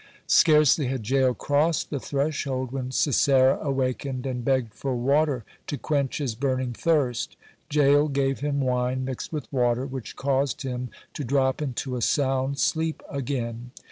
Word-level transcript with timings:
Scarcely 0.25 0.87
had 0.87 1.07
Jael 1.07 1.35
crossed 1.35 1.91
the 1.91 1.99
threshold 1.99 2.71
when 2.71 2.89
Sisera 2.89 3.59
awakened 3.61 4.25
and 4.25 4.43
begged 4.43 4.73
for 4.73 4.95
water 4.95 5.45
to 5.67 5.77
quench 5.77 6.17
his 6.17 6.33
burning 6.33 6.73
thirst. 6.73 7.37
Jael 7.71 8.07
gave 8.07 8.39
him 8.39 8.61
wine 8.61 9.05
mixed 9.05 9.31
with 9.31 9.45
water, 9.53 9.85
which 9.85 10.15
caused 10.15 10.63
him 10.63 10.89
to 11.13 11.23
drop 11.23 11.61
into 11.61 11.95
a 11.95 12.01
sound 12.01 12.57
sleep 12.57 13.03
again. 13.11 13.69